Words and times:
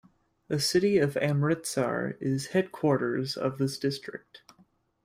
The 0.47 0.59
city 0.59 0.97
of 0.97 1.15
Amritsar 1.17 2.17
is 2.19 2.47
headquarters 2.47 3.37
of 3.37 3.59
this 3.59 3.77
district. 3.77 4.41